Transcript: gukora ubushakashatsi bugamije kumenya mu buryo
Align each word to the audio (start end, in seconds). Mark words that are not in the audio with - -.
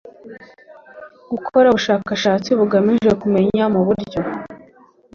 gukora 1.31 1.65
ubushakashatsi 1.69 2.49
bugamije 2.59 3.11
kumenya 3.21 3.63
mu 3.73 3.81
buryo 3.87 4.19